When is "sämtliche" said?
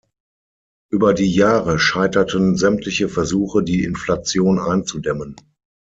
2.57-3.07